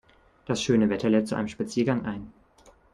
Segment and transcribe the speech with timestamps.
[0.47, 2.33] Das schöne Wetter lädt zu einem Spaziergang ein.